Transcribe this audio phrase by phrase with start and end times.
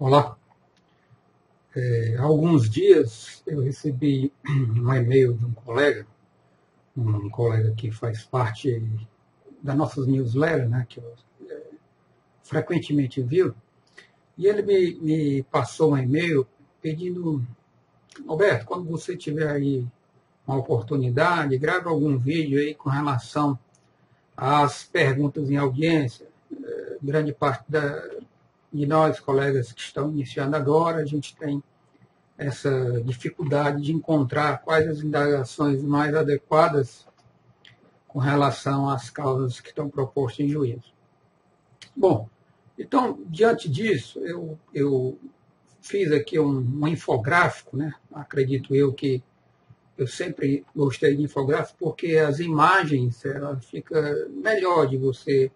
[0.00, 0.34] Olá.
[1.76, 6.06] É, há alguns dias eu recebi um e-mail de um colega,
[6.96, 8.82] um colega que faz parte
[9.62, 11.14] da nossas newsletters, né, que eu
[11.50, 11.66] é,
[12.42, 13.54] frequentemente viu,
[14.38, 16.46] e ele me, me passou um e-mail
[16.80, 17.46] pedindo,
[18.26, 19.86] Alberto, quando você tiver aí
[20.46, 23.58] uma oportunidade, grave algum vídeo aí com relação
[24.34, 26.26] às perguntas em audiência.
[26.50, 28.02] É, grande parte da,
[28.72, 31.62] de nós, colegas que estão iniciando agora, a gente tem
[32.38, 37.06] essa dificuldade de encontrar quais as indagações mais adequadas
[38.08, 40.92] com relação às causas que estão propostas em juízo.
[41.94, 42.28] Bom,
[42.78, 45.18] então, diante disso, eu, eu
[45.82, 47.92] fiz aqui um, um infográfico, né?
[48.12, 49.22] acredito eu que
[49.98, 55.52] eu sempre gostei de infográfico porque as imagens ela fica melhor de você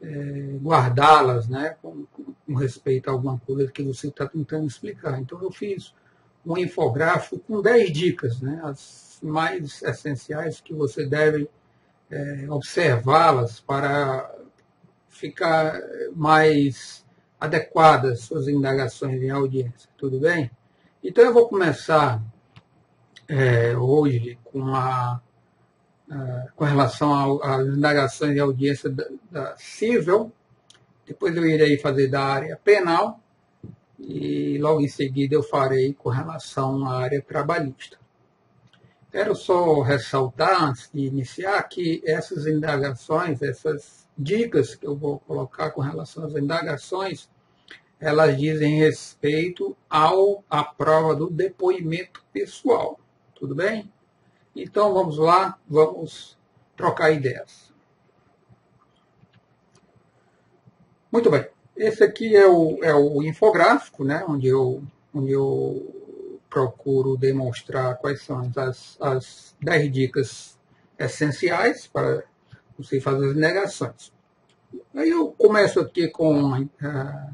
[0.00, 2.06] é, guardá-las né, com,
[2.46, 5.18] com, respeito a alguma coisa que você está tentando explicar.
[5.20, 5.94] Então, eu fiz
[6.44, 11.48] um infográfico com 10 dicas, né, as mais essenciais que você deve
[12.10, 14.32] é, observá-las para
[15.08, 15.80] ficar
[16.14, 17.04] mais
[17.40, 19.88] adequadas suas indagações em audiência.
[19.96, 20.50] Tudo bem?
[21.02, 22.22] Então, eu vou começar
[23.28, 25.20] é, hoje com a
[26.10, 30.32] ah, com relação às indagações e audiência da, da civil,
[31.06, 33.20] depois eu irei fazer da área penal
[33.98, 37.98] e logo em seguida eu farei com relação à área trabalhista.
[39.10, 45.70] Quero só ressaltar, antes de iniciar, que essas indagações, essas dicas que eu vou colocar
[45.70, 47.28] com relação às indagações,
[47.98, 53.00] elas dizem respeito ao, à prova do depoimento pessoal.
[53.34, 53.90] Tudo bem?
[54.56, 56.38] Então vamos lá, vamos
[56.74, 57.70] trocar ideias.
[61.12, 61.46] Muito bem.
[61.76, 64.82] Esse aqui é o, é o infográfico, né, onde, eu,
[65.12, 70.58] onde eu procuro demonstrar quais são as, as 10 dicas
[70.98, 72.24] essenciais para
[72.78, 74.10] você fazer as negações.
[74.94, 77.30] Aí eu começo aqui com a,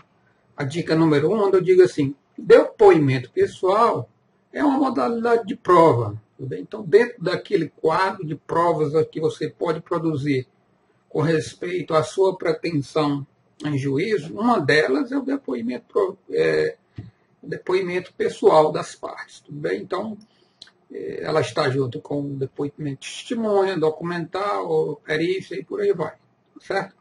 [0.56, 4.08] a dica número 1, um, onde eu digo assim, depoimento pessoal
[4.52, 6.20] é uma modalidade de prova
[6.50, 10.48] então, dentro daquele quadro de provas que você pode produzir
[11.08, 13.26] com respeito à sua pretensão
[13.64, 16.76] em juízo, uma delas é o depoimento, é,
[17.42, 19.40] depoimento pessoal das partes.
[19.40, 19.82] Tudo bem?
[19.82, 20.16] Então,
[20.90, 26.14] é, ela está junto com o depoimento de testemunha, documental, perícia e por aí vai.
[26.60, 26.96] Certo?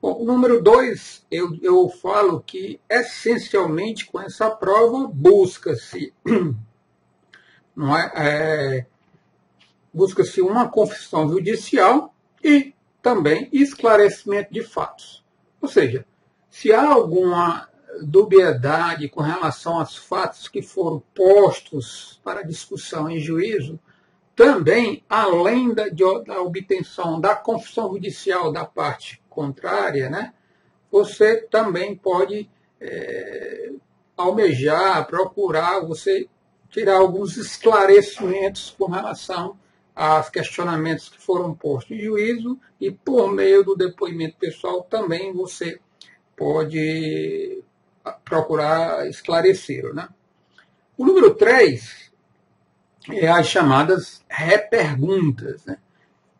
[0.00, 6.14] Bom, número dois, eu, eu falo que essencialmente com essa prova busca-se
[7.78, 8.86] não é, é
[9.94, 12.12] busca-se uma confissão judicial
[12.42, 15.24] e também esclarecimento de fatos.
[15.62, 16.04] Ou seja,
[16.50, 17.68] se há alguma
[18.02, 23.78] dubiedade com relação aos fatos que foram postos para discussão em juízo,
[24.34, 30.32] também, além da, da obtenção da confissão judicial da parte contrária, né,
[30.90, 32.50] você também pode
[32.80, 33.70] é,
[34.16, 36.28] almejar, procurar, você
[36.70, 39.58] tirar alguns esclarecimentos com relação
[39.94, 45.80] aos questionamentos que foram postos em juízo e por meio do depoimento pessoal também você
[46.36, 47.62] pode
[48.24, 49.92] procurar esclarecer.
[49.92, 50.08] Né?
[50.96, 52.12] O número 3
[53.12, 55.64] é as chamadas reperguntas.
[55.64, 55.78] Né?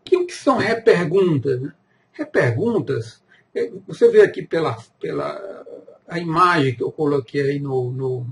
[0.05, 1.61] Que, o que são reperguntas?
[1.61, 1.73] Né?
[2.13, 3.23] Reperguntas,
[3.55, 5.67] é, você vê aqui pela, pela
[6.07, 8.27] a imagem que eu coloquei aí no, no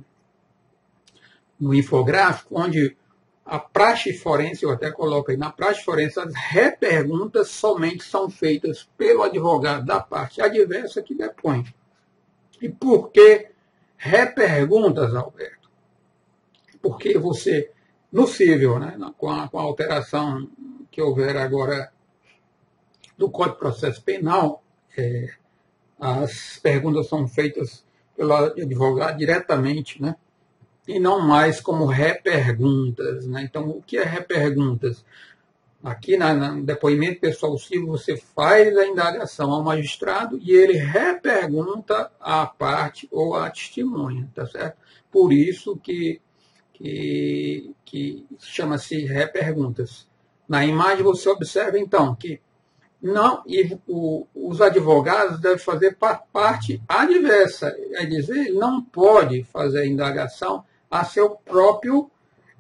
[1.59, 2.97] no infográfico, onde
[3.45, 8.89] a praxe forense, eu até coloco aí, na praxe forense, as reperguntas somente são feitas
[8.99, 11.65] pelo advogado da parte adversa que depõe.
[12.61, 13.49] E por que
[13.97, 15.71] reperguntas, Alberto?
[16.83, 17.71] Porque você,
[18.11, 20.51] no civil, né, com, a, com a alteração
[20.91, 21.93] que houver agora
[23.17, 24.63] do Código de Processo Penal,
[24.99, 25.31] é,
[26.01, 27.85] as perguntas são feitas
[28.17, 30.17] pelo advogado diretamente, né?
[30.87, 33.27] E não mais como reperguntas.
[33.27, 33.43] Né?
[33.43, 35.05] Então, o que é reperguntas?
[35.83, 42.11] Aqui na, no depoimento pessoal civil, você faz a indagação ao magistrado e ele repergunta
[42.21, 44.79] à parte ou à testemunha, tá certo?
[45.11, 46.21] Por isso que,
[46.73, 50.09] que, que chama-se reperguntas.
[50.49, 52.41] Na imagem você observa, então, que
[53.01, 55.97] não, e o, os advogados devem fazer
[56.33, 62.11] parte adversa, é dizer, não pode fazer a indagação a seu próprio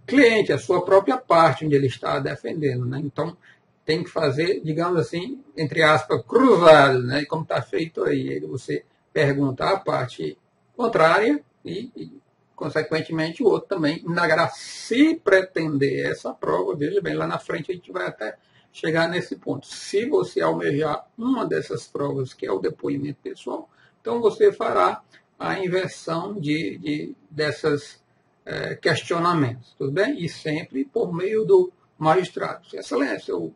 [0.07, 2.87] cliente, a sua própria parte onde ele está defendendo.
[2.87, 3.01] Né?
[3.05, 3.37] Então,
[3.85, 7.25] tem que fazer, digamos assim, entre aspas, cruzado, né?
[7.25, 8.41] como está feito aí.
[8.41, 10.39] Você pergunta à parte
[10.77, 12.13] contrária e, e,
[12.55, 16.75] consequentemente, o outro também indagará se pretender essa prova.
[16.77, 18.37] Veja bem, lá na frente a gente vai até
[18.73, 19.67] chegar nesse ponto.
[19.67, 23.71] Se você almejar uma dessas provas, que é o depoimento pessoal,
[24.01, 25.03] então você fará
[25.39, 28.01] a inversão de, de dessas
[28.47, 30.25] é, questionamentos, tudo bem?
[30.25, 32.65] E sempre por meio do magistrado.
[32.73, 33.53] Excelência, o,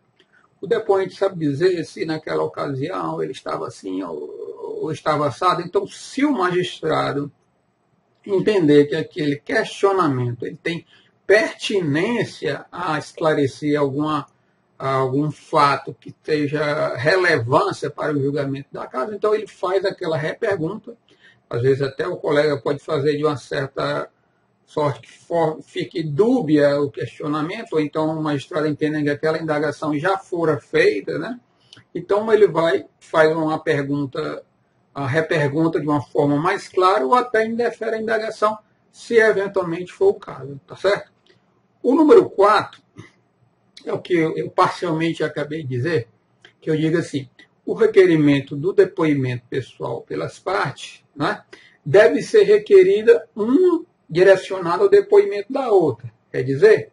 [0.61, 5.63] o depoente sabe dizer se naquela ocasião ele estava assim ou, ou estava assado.
[5.63, 7.31] Então, se o magistrado
[8.27, 10.85] entender que aquele questionamento ele tem
[11.27, 14.27] pertinência a esclarecer alguma,
[14.77, 20.97] algum fato que seja relevância para o julgamento da casa, então ele faz aquela repergunta.
[21.49, 24.11] Às vezes até o colega pode fazer de uma certa
[24.71, 29.99] sorte que for, fique dúbia o questionamento, ou então o magistrado entenda que aquela indagação
[29.99, 31.41] já fora feita, né?
[31.93, 34.45] Então ele vai, faz uma pergunta
[34.95, 38.59] a repergunta de uma forma mais clara ou até indefere a indagação,
[38.93, 41.11] se eventualmente for o caso, tá certo?
[41.83, 42.81] O número 4
[43.87, 46.09] é o que eu, eu parcialmente acabei de dizer,
[46.61, 47.29] que eu digo assim,
[47.67, 51.43] o requerimento do depoimento pessoal pelas partes né,
[51.85, 56.13] deve ser requerida um direcionado ao depoimento da outra.
[56.33, 56.91] Quer dizer,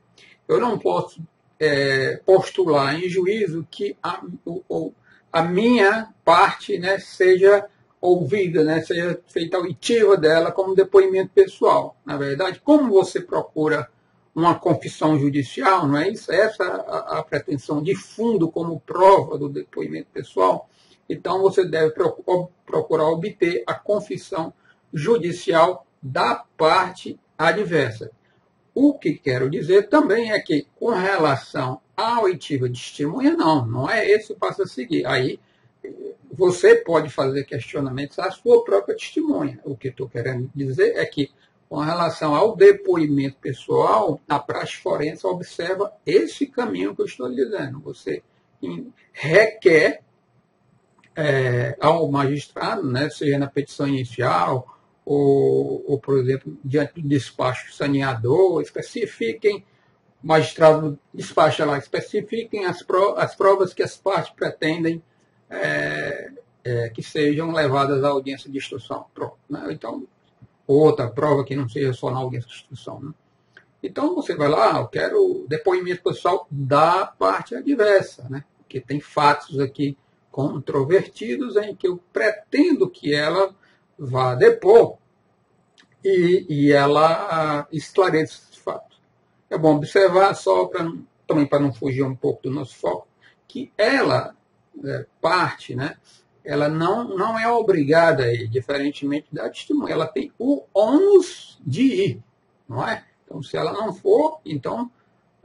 [0.48, 1.22] eu não posso
[1.60, 4.94] é, postular em juízo que a, o,
[5.32, 7.66] a minha parte né, seja
[8.00, 11.98] ouvida, né, seja feita a oitiva dela como depoimento pessoal.
[12.06, 13.90] Na verdade, como você procura
[14.36, 16.32] uma confissão judicial, não é isso?
[16.32, 20.70] Essa é a, a pretensão de fundo como prova do depoimento pessoal.
[21.10, 24.54] Então, você deve procurar obter a confissão
[24.94, 28.12] judicial da parte adversa.
[28.74, 33.90] O que quero dizer também é que, com relação à oitiva de testemunha, não, não
[33.90, 35.06] é esse o passo a seguir.
[35.06, 35.40] Aí
[36.32, 39.60] você pode fazer questionamentos à sua própria testemunha.
[39.64, 41.32] O que estou querendo dizer é que,
[41.68, 47.80] com relação ao depoimento pessoal, a praxe forense observa esse caminho que eu estou dizendo.
[47.80, 48.22] Você
[49.12, 50.02] requer
[51.16, 54.77] é, ao magistrado, né, seja na petição inicial
[55.10, 59.64] ou, ou, por exemplo, diante do despacho saneador, especifiquem,
[60.22, 62.84] magistrado despacha lá, especifiquem as,
[63.16, 65.02] as provas que as partes pretendem
[65.50, 66.30] é,
[66.62, 69.06] é, que sejam levadas à audiência de instrução.
[69.16, 69.68] Pronto, né?
[69.72, 70.06] Então,
[70.68, 73.00] outra prova que não seja só na audiência de instrução.
[73.00, 73.14] Né?
[73.82, 78.44] Então, você vai lá, eu quero depoimento pessoal da parte adversa, né?
[78.68, 79.98] que tem fatos aqui
[80.30, 83.56] controvertidos em que eu pretendo que ela
[83.98, 84.98] vá depor
[86.04, 89.00] e, e ela esclareça esses fatos.
[89.50, 90.92] É bom observar, só para
[91.28, 93.08] também para não fugir um pouco do nosso foco,
[93.48, 94.34] que ela
[94.84, 95.98] é, parte, né,
[96.44, 99.94] ela não, não é obrigada a ir, diferentemente da testemunha.
[99.94, 102.24] Ela tem o ônus de ir,
[102.68, 103.04] não é?
[103.26, 104.90] Então, se ela não for, então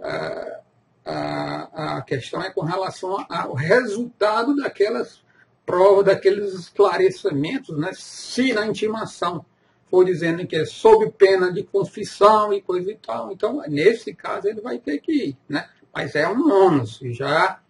[0.01, 0.61] a,
[1.05, 5.22] a, a questão é com relação ao resultado daquelas
[5.65, 9.45] provas, daqueles esclarecimentos, né, se na intimação
[9.91, 13.31] for dizendo que é sob pena de confissão e coisa e tal.
[13.31, 15.69] Então, nesse caso, ele vai ter que ir, né?
[15.95, 17.61] Mas é um ônus, já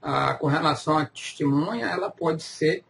[0.00, 2.82] a, com relação à testemunha, ela pode ser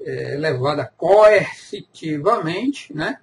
[0.00, 3.18] é, levada coercitivamente né,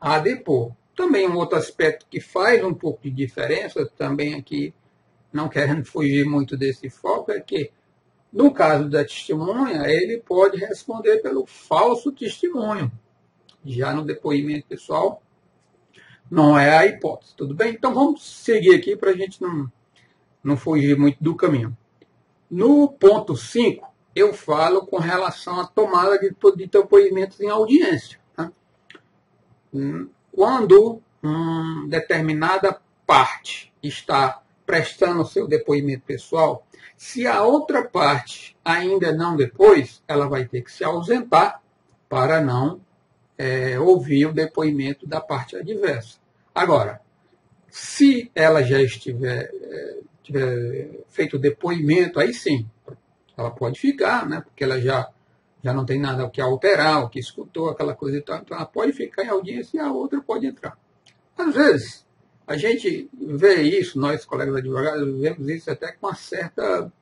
[0.00, 0.72] a depor.
[0.96, 4.74] Também um outro aspecto que faz um pouco de diferença, também aqui
[5.32, 7.70] não querendo fugir muito desse foco, é que
[8.36, 12.92] no caso da testemunha, ele pode responder pelo falso testemunho.
[13.64, 15.22] Já no depoimento pessoal,
[16.30, 17.34] não é a hipótese.
[17.34, 17.72] Tudo bem?
[17.72, 19.72] Então vamos seguir aqui para a gente não,
[20.44, 21.74] não fugir muito do caminho.
[22.50, 28.20] No ponto 5, eu falo com relação à tomada de, de depoimentos em audiência.
[28.36, 28.52] Tá?
[30.30, 39.36] Quando uma determinada parte está prestando seu depoimento pessoal, se a outra parte ainda não
[39.36, 41.62] depois, ela vai ter que se ausentar
[42.08, 42.80] para não
[43.38, 46.18] é, ouvir o depoimento da parte adversa.
[46.54, 47.00] Agora,
[47.68, 52.68] se ela já estiver é, tiver feito o depoimento, aí sim,
[53.36, 54.40] ela pode ficar, né?
[54.40, 55.08] Porque ela já,
[55.62, 58.38] já não tem nada o que alterar, o que escutou, aquela coisa e tal.
[58.38, 60.76] Então ela pode ficar em audiência e a outra pode entrar.
[61.38, 62.05] Às vezes,
[62.46, 66.92] a gente vê isso, nós, colegas advogados, vemos isso até com uma certa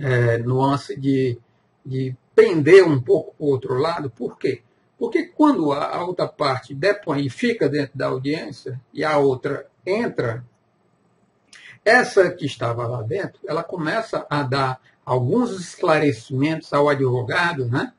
[0.00, 1.38] é, nuance de,
[1.84, 4.08] de pender um pouco para o outro lado.
[4.08, 4.62] Por quê?
[4.98, 10.44] Porque quando a outra parte depõe e fica dentro da audiência e a outra entra
[11.84, 17.92] essa que estava lá dentro, ela começa a dar alguns esclarecimentos ao advogado, né?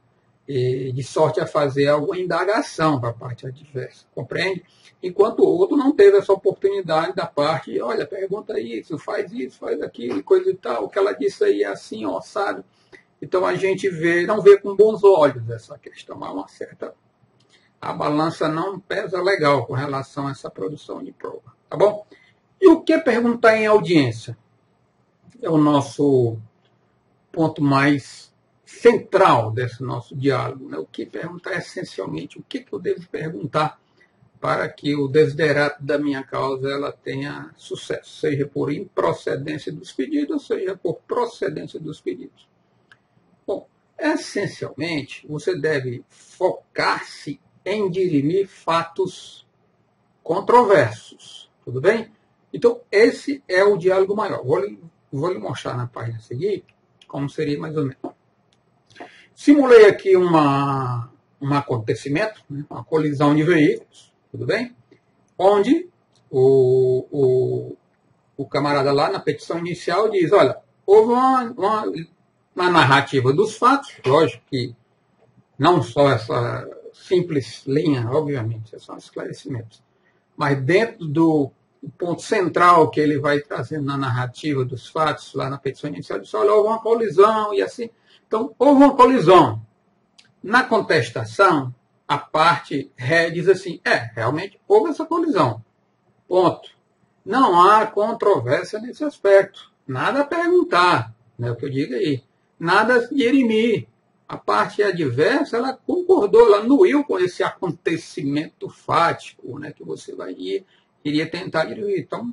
[0.48, 4.64] De sorte a fazer alguma indagação para a parte adversa, compreende?
[5.02, 9.82] Enquanto o outro não teve essa oportunidade da parte, olha, pergunta isso, faz isso, faz
[9.82, 12.64] aquilo, coisa e tal, o que ela disse aí é assim, ó, sabe?
[13.22, 16.94] Então a gente vê, não vê com bons olhos essa questão, há uma certa.
[17.80, 22.06] A balança não pesa legal com relação a essa produção de prova, tá bom?
[22.60, 24.38] E o que perguntar em audiência?
[25.42, 26.38] É o nosso
[27.32, 28.33] ponto mais
[28.80, 30.70] central desse nosso diálogo.
[30.70, 30.78] Né?
[30.78, 33.80] O que perguntar essencialmente, o que, que eu devo perguntar
[34.40, 40.46] para que o desiderato da minha causa ela tenha sucesso, seja por improcedência dos pedidos,
[40.46, 42.46] seja por procedência dos pedidos.
[43.48, 43.66] Bom,
[43.98, 49.48] essencialmente, você deve focar-se em dirimir fatos
[50.22, 52.12] controversos, tudo bem?
[52.52, 54.44] Então, esse é o diálogo maior.
[54.44, 54.78] Vou lhe,
[55.10, 56.76] vou lhe mostrar na página seguinte
[57.08, 58.23] como seria mais ou menos.
[59.36, 61.10] Simulei aqui uma,
[61.42, 64.76] um acontecimento, né, uma colisão de veículos, tudo bem?
[65.38, 65.90] Onde
[66.30, 67.78] o, o,
[68.38, 71.84] o camarada lá na petição inicial diz, olha, houve uma, uma,
[72.56, 74.76] uma narrativa dos fatos, lógico que
[75.58, 79.84] não só essa simples linha, obviamente, são esclarecimentos,
[80.38, 81.52] mas dentro do
[81.90, 86.34] ponto central que ele vai trazendo na narrativa dos fatos, lá na petição inicial, diz,
[86.34, 87.90] olha, houve uma colisão e assim,
[88.34, 89.62] então, houve uma colisão.
[90.42, 91.72] Na contestação,
[92.08, 95.64] a parte ré diz assim: é, realmente houve essa colisão.
[96.28, 96.70] Ponto.
[97.24, 99.72] Não há controvérsia nesse aspecto.
[99.88, 102.24] Nada a perguntar, né, o que eu digo aí.
[102.60, 103.88] Nada a dirimir.
[104.28, 110.32] A parte adversa, ela concordou, ela anuiu com esse acontecimento fático, né, que você vai
[110.32, 110.66] ir,
[111.04, 112.00] iria tentar dirimir.
[112.00, 112.32] Então,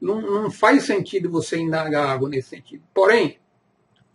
[0.00, 2.82] não, não faz sentido você indagar algo nesse sentido.
[2.94, 3.38] Porém,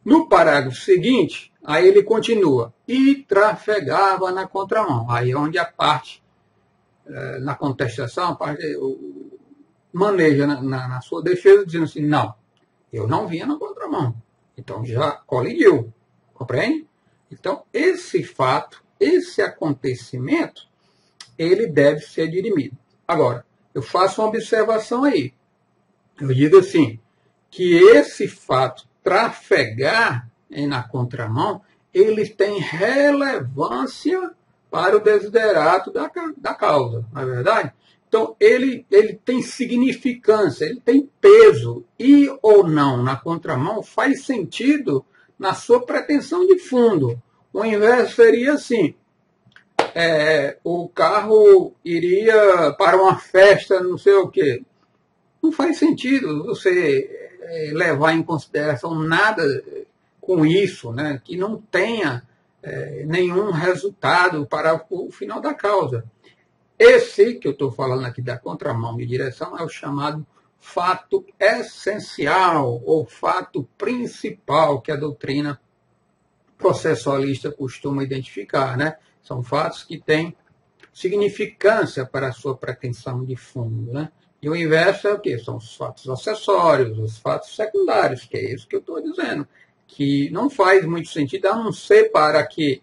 [0.04, 5.10] no parágrafo seguinte, aí ele continua, e trafegava na contramão.
[5.10, 6.24] Aí é onde a parte,
[7.08, 8.62] eh, na contestação, a parte
[9.92, 12.36] maneja na, na, na sua defesa, dizendo assim, não,
[12.92, 14.16] eu não vinha na contramão.
[14.58, 15.92] Então já colidiu,
[16.34, 16.88] compreende?
[17.32, 20.68] Então, esse fato, esse acontecimento,
[21.38, 22.78] ele deve ser dirimido.
[23.08, 25.34] Agora, eu faço uma observação aí.
[26.20, 26.98] Eu digo assim,
[27.51, 31.62] que esse fato trafegar na contramão,
[31.94, 34.32] eles têm relevância
[34.72, 37.74] para o desiderato da, da causa, não é verdade?
[38.08, 41.84] Então, ele, ele tem significância, ele tem peso.
[42.00, 45.05] E ou não na contramão faz sentido
[45.38, 47.22] na sua pretensão de fundo.
[47.51, 48.96] O inverso seria assim:
[49.98, 54.62] é, o carro iria para uma festa, não sei o quê.
[55.42, 59.64] Não faz sentido você é, levar em consideração nada
[60.20, 62.24] com isso, né, que não tenha
[62.62, 66.04] é, nenhum resultado para o final da causa.
[66.78, 70.25] Esse que eu estou falando aqui da contramão de direção é o chamado
[70.60, 75.62] fato essencial ou fato principal que a doutrina
[76.58, 78.75] processualista costuma identificar.
[78.75, 78.98] Né?
[79.25, 80.36] São fatos que têm
[80.94, 83.91] significância para a sua pretensão de fundo.
[83.91, 84.10] Né?
[84.41, 85.38] E o inverso é o quê?
[85.39, 89.48] São os fatos acessórios, os fatos secundários, que é isso que eu estou dizendo.
[89.88, 92.82] Que não faz muito sentido, a não ser para que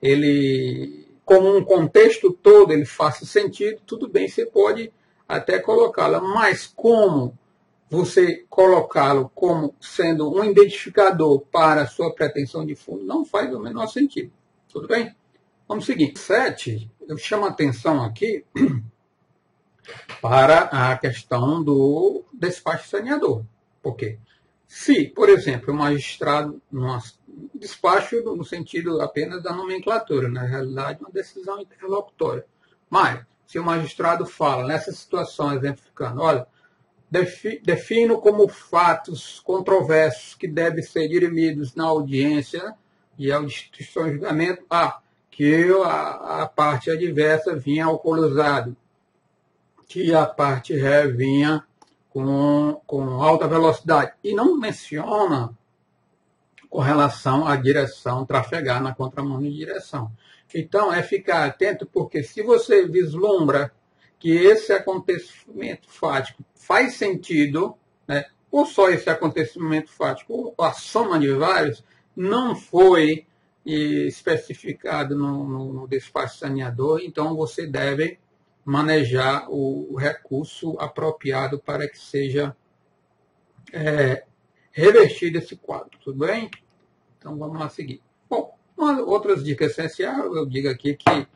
[0.00, 4.92] ele, como um contexto todo, ele faça sentido, tudo bem, você pode
[5.28, 6.26] até colocá-lo.
[6.26, 7.38] Mas como
[7.90, 13.60] você colocá-lo como sendo um identificador para a sua pretensão de fundo, não faz o
[13.60, 14.32] menor sentido.
[14.66, 15.14] Tudo bem?
[15.72, 16.12] Vamos seguir.
[16.18, 18.44] Sete, eu chamo a atenção aqui
[20.20, 23.42] para a questão do despacho saneador.
[23.82, 24.18] Por quê?
[24.66, 26.98] Se, por exemplo, o magistrado, num
[27.54, 32.44] despacho no sentido apenas da nomenclatura, na realidade, uma decisão interlocutória.
[32.90, 36.46] Mas, se o magistrado fala nessa situação, exemplificando, olha,
[37.62, 42.74] defino como fatos controversos que devem ser dirimidos na audiência
[43.16, 45.01] e ao instituição de julgamento, ah,
[45.32, 48.76] que a, a parte adversa vinha alcoolizado,
[49.88, 51.64] que a parte ré vinha
[52.10, 54.12] com, com alta velocidade.
[54.22, 55.56] E não menciona
[56.68, 60.12] com relação à direção, trafegar na contramão de direção.
[60.54, 63.72] Então, é ficar atento, porque se você vislumbra
[64.18, 67.74] que esse acontecimento fático faz sentido,
[68.06, 71.82] né, ou só esse acontecimento fático, ou a soma de vários,
[72.14, 73.26] não foi
[73.64, 78.18] especificado no, no, no despacho saneador, então você deve
[78.64, 82.56] manejar o, recurso apropriado para que seja
[83.72, 84.24] é,
[84.70, 86.50] revertido esse quadro, tudo bem?
[87.18, 88.02] Então vamos lá seguir.
[88.28, 88.56] Bom,
[89.06, 91.26] outras dicas essenciais, eu digo aqui que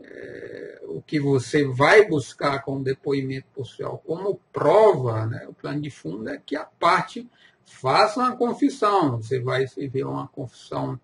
[0.00, 5.80] é, o que você vai buscar com o depoimento policial como prova, né, o plano
[5.80, 7.28] de fundo é que a parte
[7.64, 9.20] faça uma confissão.
[9.20, 10.98] Você vai ver uma confissão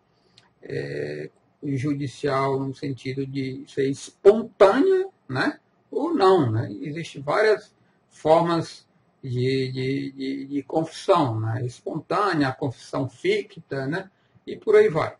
[0.63, 1.31] é,
[1.63, 5.59] judicial no sentido de ser espontânea, né?
[5.91, 6.51] ou não.
[6.51, 6.71] Né?
[6.81, 7.75] Existem várias
[8.09, 8.87] formas
[9.23, 11.65] de, de, de, de confissão, né?
[11.65, 14.11] espontânea, confissão ficta, né?
[14.47, 15.15] e por aí vai.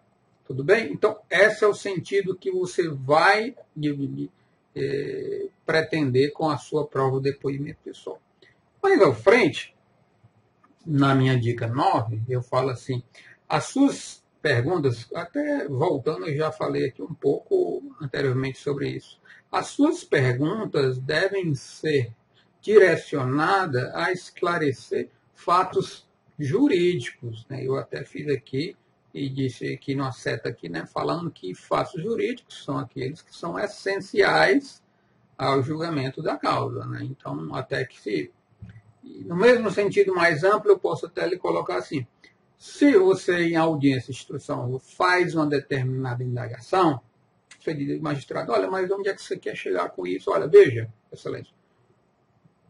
[0.45, 0.93] Tudo bem?
[0.93, 4.31] Então, esse é o sentido que você vai de,
[4.75, 8.21] é, pretender com a sua prova de depoimento pessoal.
[8.83, 9.75] Mais à frente,
[10.85, 13.03] na minha dica 9, eu falo assim,
[13.49, 19.21] as suas perguntas, até voltando, eu já falei aqui um pouco anteriormente sobre isso.
[19.51, 22.13] As suas perguntas devem ser
[22.61, 26.09] direcionadas a esclarecer fatos
[26.39, 27.47] jurídicos.
[27.49, 27.65] Né?
[27.65, 28.77] Eu até fiz aqui
[29.15, 33.59] e disse aqui numa seta aqui, né, falando que fatos jurídicos são aqueles que são
[33.59, 34.83] essenciais
[35.37, 36.85] ao julgamento da causa.
[36.87, 37.01] Né?
[37.03, 38.33] Então, até que se
[39.03, 42.07] no mesmo sentido mais amplo, eu posso até lhe colocar assim:
[42.63, 47.01] se você, em audiência instrução, faz uma determinada indagação,
[47.59, 50.31] você diz ao magistrado: olha, mas onde é que você quer chegar com isso?
[50.31, 51.53] Olha, veja, excelência,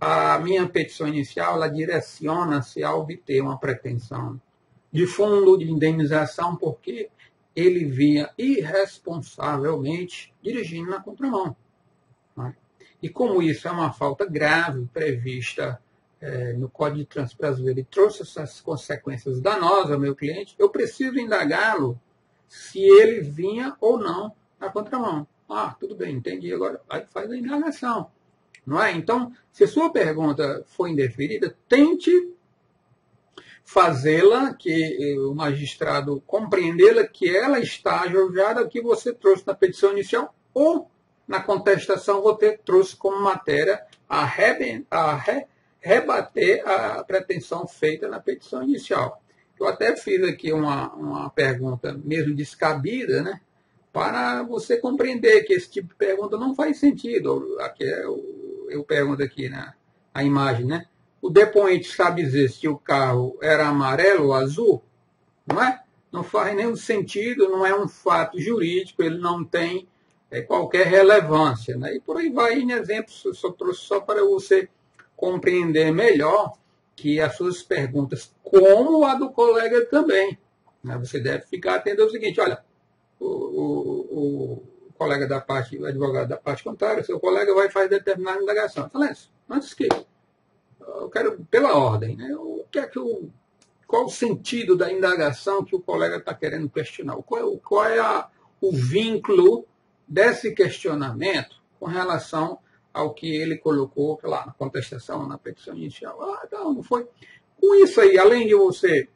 [0.01, 4.41] a minha petição inicial ela direciona-se a obter uma pretensão
[4.91, 7.11] de fundo de indenização, porque
[7.55, 11.55] ele vinha irresponsavelmente dirigindo na contramão.
[12.35, 12.57] Né?
[13.03, 15.79] E como isso é uma falta grave prevista
[16.23, 20.71] é, no Código de Trânsito Brasileiro e trouxe essas consequências danosas ao meu cliente, eu
[20.71, 22.01] preciso indagá-lo
[22.49, 25.27] se ele vinha ou não na contramão.
[25.49, 26.53] Ah, tudo bem, entendi.
[26.55, 28.11] Agora aí faz a indagação.
[28.65, 28.93] Não é?
[28.93, 32.11] Então, se sua pergunta for indeferida, tente
[33.65, 40.33] fazê-la, que o magistrado compreendê-la, que ela está ajoelhada que você trouxe na petição inicial,
[40.55, 40.89] ou
[41.27, 45.47] na contestação você trouxe como matéria a, re, a re,
[45.83, 49.21] rebater a pretensão feita na petição inicial.
[49.59, 53.41] Eu até fiz aqui uma, uma pergunta mesmo descabida, né?
[53.93, 57.59] Para você compreender que esse tipo de pergunta não faz sentido.
[57.61, 59.75] Aqui é, eu pergunto aqui na né?
[60.15, 60.87] a imagem, né?
[61.21, 64.83] O depoente sabe dizer se o carro era amarelo ou azul?
[65.47, 65.83] Não é?
[66.11, 69.89] Não faz nenhum sentido, não é um fato jurídico, ele não tem
[70.31, 71.77] é, qualquer relevância.
[71.77, 71.97] Né?
[71.97, 74.69] E por aí vai em exemplos, eu só trouxe só para você
[75.23, 76.55] compreender melhor
[76.97, 80.37] que as suas perguntas, como a do colega também.
[80.83, 80.99] Né?
[80.99, 82.61] Você deve ficar atento ao seguinte, olha,
[83.21, 84.59] o, o,
[84.89, 88.89] o, colega da parte, o advogado da parte contrária, seu colega vai fazer determinada indagação.
[88.89, 89.89] Excelência, antes que
[90.81, 92.35] eu quero, pela ordem, né?
[92.35, 93.31] o que é que o,
[93.87, 97.15] qual o sentido da indagação que o colega está querendo questionar?
[97.19, 98.29] Qual é, qual é a,
[98.61, 99.67] o vínculo
[100.09, 102.59] desse questionamento com relação
[102.93, 106.23] ao que ele colocou lá na contestação, na petição inicial.
[106.23, 107.09] Ah, não, não foi.
[107.61, 109.09] Com isso aí, além de você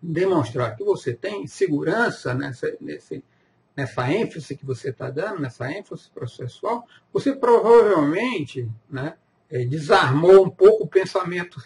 [0.00, 3.24] demonstrar que você tem segurança nessa, nesse,
[3.76, 9.14] nessa ênfase que você está dando, nessa ênfase processual, você provavelmente né,
[9.50, 11.60] é, desarmou um pouco o pensamento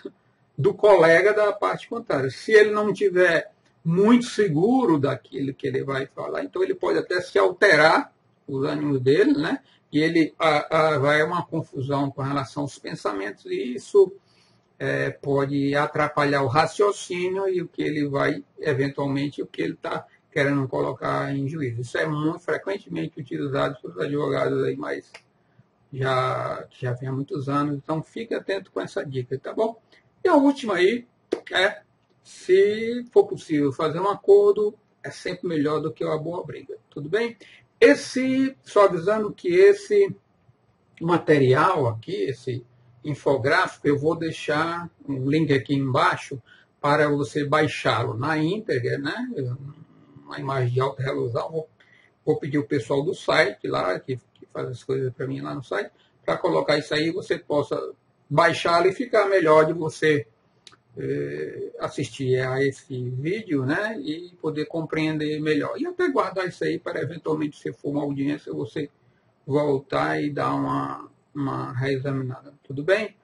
[0.57, 2.31] do colega da parte contrária.
[2.31, 3.51] Se ele não tiver
[3.85, 8.12] muito seguro daquilo que ele vai falar, então ele pode até se alterar
[8.47, 9.61] os ânimos dele, né?
[9.93, 14.13] e ele a, a, vai uma confusão com relação aos pensamentos, e isso
[14.79, 20.07] é, pode atrapalhar o raciocínio e o que ele vai, eventualmente, o que ele está
[20.31, 21.81] querendo colocar em juízo.
[21.81, 25.11] Isso é muito frequentemente utilizado pelos advogados aí, mas
[25.93, 29.81] já, já vem há muitos anos, então fique atento com essa dica, tá bom?
[30.23, 31.07] E a última aí
[31.53, 31.81] é,
[32.23, 37.09] se for possível fazer um acordo, é sempre melhor do que uma boa briga, tudo
[37.09, 37.37] bem?
[37.81, 40.15] Esse, só avisando que esse
[41.01, 42.65] material aqui, esse
[43.05, 46.41] infográfico, eu vou deixar um link aqui embaixo
[46.81, 49.15] para você baixá-lo na íntegra, né?
[50.25, 51.51] Uma imagem de alta resolução.
[51.51, 51.69] Vou,
[52.25, 55.55] vou pedir o pessoal do site lá, que, que faz as coisas para mim lá
[55.55, 55.91] no site,
[56.25, 57.79] para colocar isso aí, você possa
[58.29, 60.27] baixá-lo e ficar melhor de você
[61.79, 65.79] assistir a esse vídeo né, e poder compreender melhor.
[65.79, 68.89] E até guardar isso aí para eventualmente, se for uma audiência, você
[69.47, 72.55] voltar e dar uma, uma reexaminada.
[72.63, 73.15] Tudo bem?